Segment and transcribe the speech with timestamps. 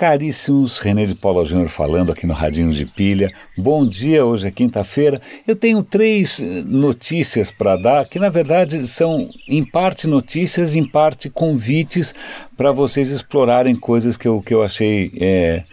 [0.00, 3.30] Caríssimos, René de Paula Júnior falando aqui no Radinho de Pilha.
[3.54, 5.20] Bom dia, hoje é quinta-feira.
[5.46, 10.88] Eu tenho três eh, notícias para dar, que na verdade são em parte notícias, em
[10.88, 12.14] parte convites
[12.56, 15.64] para vocês explorarem coisas que eu, que eu achei é,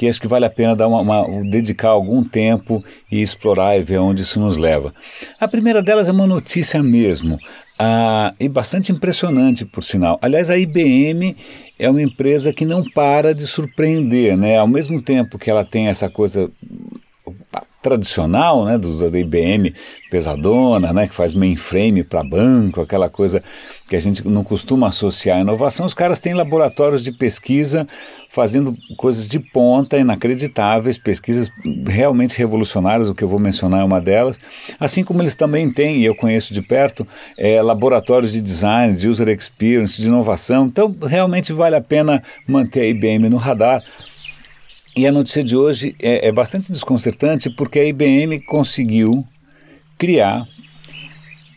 [0.00, 3.82] que acho que vale a pena dar uma, uma, dedicar algum tempo e explorar e
[3.82, 4.94] ver onde isso nos leva.
[5.38, 7.38] A primeira delas é uma notícia mesmo,
[8.38, 10.18] e bastante impressionante, por sinal.
[10.22, 11.36] Aliás, a IBM
[11.78, 14.56] é uma empresa que não para de surpreender, né?
[14.56, 16.50] Ao mesmo tempo que ela tem essa coisa
[17.82, 19.74] tradicional, né, do, da IBM
[20.10, 23.42] pesadona, né, que faz mainframe para banco, aquela coisa
[23.88, 25.86] que a gente não costuma associar à inovação.
[25.86, 27.86] Os caras têm laboratórios de pesquisa
[28.28, 31.50] fazendo coisas de ponta, inacreditáveis, pesquisas
[31.86, 34.38] realmente revolucionárias, o que eu vou mencionar é uma delas.
[34.78, 37.04] Assim como eles também têm, e eu conheço de perto,
[37.36, 40.66] é, laboratórios de design, de user experience, de inovação.
[40.66, 43.82] Então, realmente vale a pena manter a IBM no radar.
[45.00, 49.24] E a notícia de hoje é, é bastante desconcertante porque a IBM conseguiu
[49.96, 50.46] criar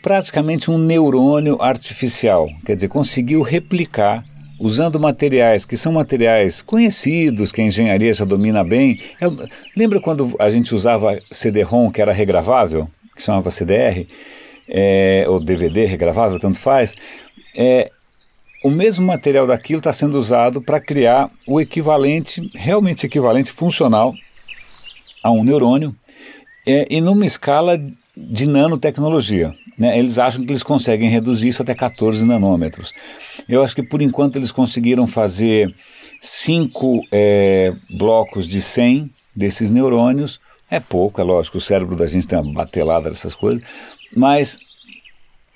[0.02, 4.23] praticamente um neurônio artificial, quer dizer, conseguiu replicar
[4.58, 9.02] usando materiais que são materiais conhecidos, que a engenharia já domina bem.
[9.19, 9.38] Eu,
[9.75, 14.07] lembra quando a gente usava CD-ROM que era regravável, que chamava CDR,
[14.69, 16.95] é, ou DVD regravável, tanto faz?
[17.57, 17.91] É,
[18.64, 24.14] o mesmo material daquilo está sendo usado para criar o equivalente, realmente equivalente funcional
[25.22, 25.95] a um neurônio
[26.66, 27.78] é, e numa escala
[28.16, 29.53] de nanotecnologia.
[29.78, 29.97] Né?
[29.97, 32.94] Eles acham que eles conseguem reduzir isso até 14 nanômetros.
[33.50, 35.73] Eu acho que por enquanto eles conseguiram fazer
[36.22, 40.39] cinco é, blocos de 100 desses neurônios.
[40.69, 43.64] É pouco, é lógico, o cérebro da gente tem uma batelada dessas coisas,
[44.16, 44.58] mas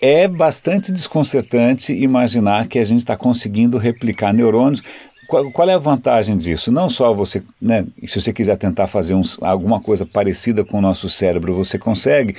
[0.02, 4.82] é bastante desconcertante imaginar que a gente está conseguindo replicar neurônios.
[5.28, 6.72] Qual, qual, é a vantagem disso?
[6.72, 10.82] Não só você, né, se você quiser tentar fazer uns, alguma coisa parecida com o
[10.82, 12.36] nosso cérebro, você consegue,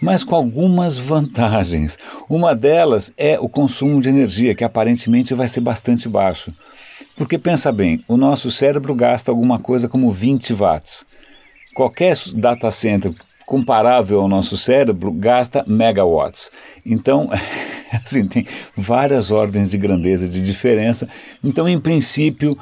[0.00, 1.98] mas com algumas vantagens.
[2.30, 6.54] Uma delas é o consumo de energia, que aparentemente vai ser bastante baixo.
[7.16, 11.04] Porque pensa bem, o nosso cérebro gasta alguma coisa como 20 watts.
[11.74, 13.12] Qualquer data center
[13.46, 16.50] comparável ao nosso cérebro gasta megawatts.
[16.84, 17.28] Então,
[18.04, 21.08] assim, tem várias ordens de grandeza de diferença.
[21.42, 22.58] Então, em princípio,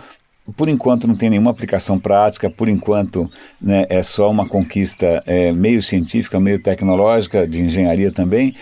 [0.56, 3.30] por enquanto não tem nenhuma aplicação prática, por enquanto
[3.60, 8.54] né, é só uma conquista é, meio científica, meio tecnológica, de engenharia também.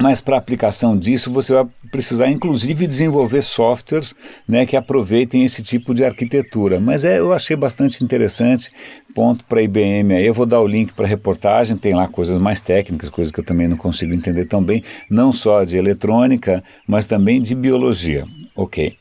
[0.00, 4.14] Mas para aplicação disso, você vai precisar, inclusive, desenvolver softwares
[4.46, 6.78] né, que aproveitem esse tipo de arquitetura.
[6.78, 8.70] Mas é, eu achei bastante interessante.
[9.12, 10.24] Ponto para a IBM aí.
[10.24, 11.76] Eu vou dar o link para a reportagem.
[11.76, 15.32] Tem lá coisas mais técnicas, coisas que eu também não consigo entender tão bem, não
[15.32, 18.24] só de eletrônica, mas também de biologia.
[18.54, 18.96] Ok.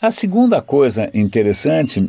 [0.00, 2.08] A segunda coisa interessante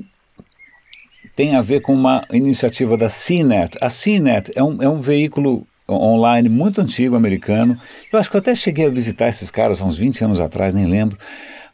[1.35, 3.77] tem a ver com uma iniciativa da CNET.
[3.81, 7.79] A CNET é um, é um veículo online muito antigo americano.
[8.11, 10.73] Eu acho que eu até cheguei a visitar esses caras há uns 20 anos atrás,
[10.73, 11.17] nem lembro.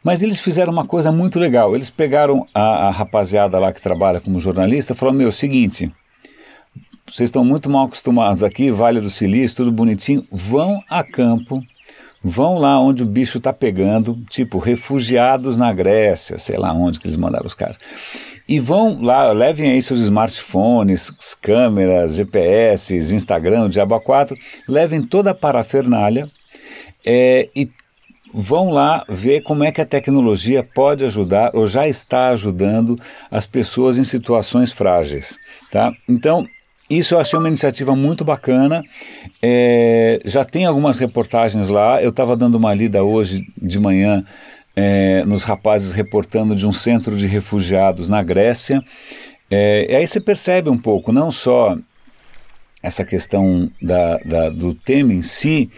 [0.02, 1.74] Mas eles fizeram uma coisa muito legal.
[1.74, 5.92] Eles pegaram a, a rapaziada lá que trabalha como jornalista e falaram: Meu, seguinte,
[7.06, 11.60] vocês estão muito mal acostumados aqui, Vale do Silício, tudo bonitinho, vão a campo,
[12.22, 17.06] vão lá onde o bicho está pegando, tipo refugiados na Grécia, sei lá onde que
[17.06, 17.78] eles mandaram os caras.
[18.48, 24.36] E vão lá, levem aí seus smartphones, câmeras, GPS, Instagram, o Diabo 4,
[24.66, 26.28] levem toda a parafernália
[27.04, 27.70] é, e
[28.32, 32.98] vão lá ver como é que a tecnologia pode ajudar ou já está ajudando
[33.30, 35.38] as pessoas em situações frágeis,
[35.70, 35.92] tá?
[36.08, 36.46] Então,
[36.88, 38.82] isso eu achei uma iniciativa muito bacana.
[39.42, 42.02] É, já tem algumas reportagens lá.
[42.02, 44.24] Eu estava dando uma lida hoje de manhã
[44.74, 48.82] é, nos rapazes reportando de um centro de refugiados na Grécia.
[49.50, 51.76] É, e aí você percebe um pouco, não só
[52.82, 55.70] essa questão da, da, do tema em si,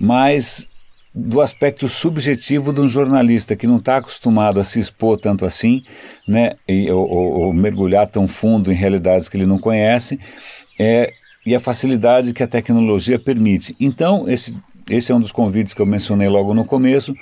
[0.00, 0.66] mas
[1.14, 5.82] do aspecto subjetivo de um jornalista que não está acostumado a se expor tanto assim,
[6.26, 10.20] né, e, ou, ou, mergulhar tão fundo em realidades que ele não conhece,
[10.78, 11.12] é,
[11.44, 13.74] e a facilidade que a tecnologia permite.
[13.80, 14.54] Então, esse,
[14.88, 17.14] esse é um dos convites que eu mencionei logo no começo,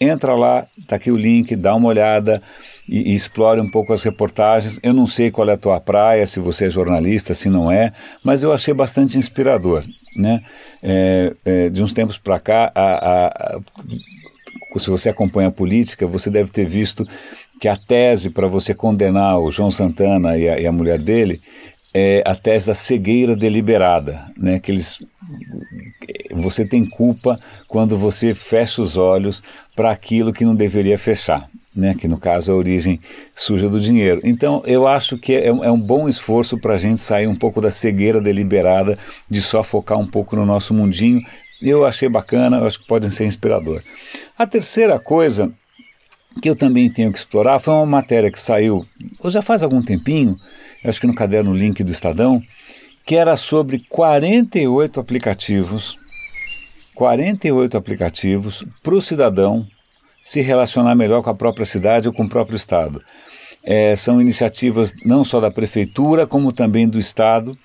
[0.00, 2.42] entra lá, está aqui o link, dá uma olhada
[2.88, 4.80] e, e, explore um pouco as reportagens.
[4.82, 7.92] Eu não sei qual é a tua praia, se você é jornalista, se não é,
[8.22, 9.84] mas eu achei bastante inspirador.
[10.16, 10.42] Né?
[10.82, 13.60] É, é, de uns tempos para cá, a, a, a,
[14.78, 17.06] se você acompanha a política, você deve ter visto
[17.60, 21.40] que a tese para você condenar o João Santana e a, e a mulher dele
[21.92, 24.58] é a tese da cegueira deliberada, né?
[24.58, 24.98] que eles
[26.32, 29.42] você tem culpa quando você fecha os olhos
[29.74, 31.48] para aquilo que não deveria fechar.
[31.78, 33.00] Né, que no caso é a origem
[33.34, 34.20] suja do dinheiro.
[34.24, 37.60] Então eu acho que é, é um bom esforço para a gente sair um pouco
[37.60, 38.98] da cegueira deliberada
[39.30, 41.22] de só focar um pouco no nosso mundinho.
[41.62, 43.80] Eu achei bacana, eu acho que pode ser inspirador.
[44.36, 45.52] A terceira coisa
[46.42, 48.84] que eu também tenho que explorar foi uma matéria que saiu
[49.24, 50.36] já faz algum tempinho,
[50.84, 52.42] acho que no caderno Link do Estadão,
[53.04, 55.96] que era sobre 48 aplicativos,
[56.94, 59.66] 48 aplicativos para o cidadão
[60.22, 63.02] se relacionar melhor com a própria cidade ou com o próprio estado.
[63.64, 67.56] É, são iniciativas não só da prefeitura, como também do estado.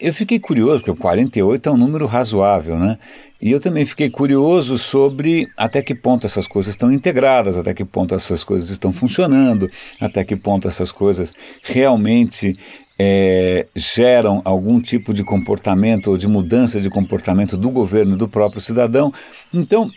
[0.00, 2.98] Eu fiquei curioso, porque 48 é um número razoável, né?
[3.40, 7.84] E eu também fiquei curioso sobre até que ponto essas coisas estão integradas, até que
[7.84, 12.54] ponto essas coisas estão funcionando, até que ponto essas coisas realmente
[12.98, 18.28] é, geram algum tipo de comportamento ou de mudança de comportamento do governo e do
[18.28, 19.12] próprio cidadão.
[19.52, 19.90] Então,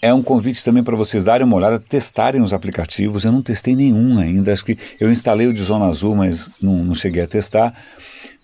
[0.00, 3.24] é um convite também para vocês darem uma olhada, testarem os aplicativos.
[3.24, 6.84] Eu não testei nenhum ainda, acho que eu instalei o de Zona Azul, mas não,
[6.84, 7.74] não cheguei a testar.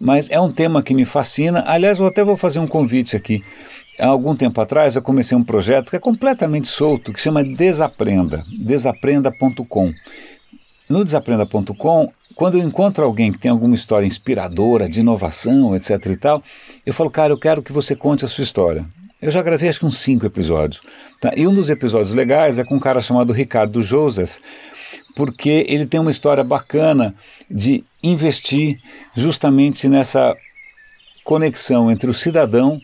[0.01, 1.63] Mas é um tema que me fascina.
[1.67, 3.45] Aliás, eu até vou fazer um convite aqui.
[3.99, 8.43] Há algum tempo atrás eu comecei um projeto que é completamente solto, que chama Desaprenda,
[8.59, 9.93] desaprenda.com.
[10.89, 16.17] No desaprenda.com quando eu encontro alguém que tem alguma história inspiradora, de inovação, etc e
[16.17, 16.43] tal,
[16.85, 18.85] eu falo, cara, eu quero que você conte a sua história.
[19.23, 20.83] Eu já gravei acho que uns cinco episódios.
[21.21, 21.33] Tá?
[21.37, 24.39] E um dos episódios legais é com um cara chamado Ricardo Joseph,
[25.15, 27.15] porque ele tem uma história bacana
[27.49, 28.81] de investir
[29.15, 30.37] justamente nessa
[31.23, 32.81] conexão entre o cidadão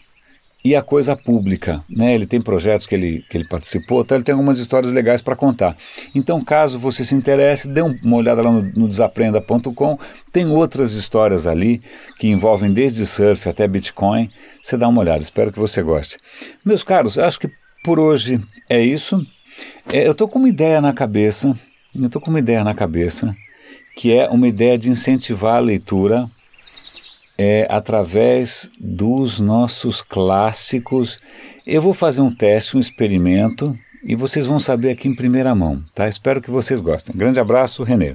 [0.69, 1.83] e a coisa pública.
[1.89, 2.15] Né?
[2.15, 5.35] Ele tem projetos que ele, que ele participou, então ele tem algumas histórias legais para
[5.35, 5.75] contar.
[6.15, 9.99] Então, caso você se interesse, dê uma olhada lá no, no desaprenda.com.
[10.31, 11.81] Tem outras histórias ali
[12.19, 14.31] que envolvem desde surf até Bitcoin.
[14.61, 16.19] Você dá uma olhada, espero que você goste.
[16.63, 17.51] Meus caros, acho que
[17.83, 18.39] por hoje
[18.69, 19.27] é isso.
[19.91, 21.59] É, eu estou com uma ideia na cabeça,
[21.95, 23.35] eu estou com uma ideia na cabeça,
[23.97, 26.29] que é uma ideia de incentivar a leitura
[27.39, 31.21] é, através dos nossos clássicos.
[31.65, 35.83] Eu vou fazer um teste, um experimento, e vocês vão saber aqui em primeira mão,
[35.95, 36.09] tá?
[36.09, 37.17] Espero que vocês gostem.
[37.17, 38.15] Grande abraço, Renê.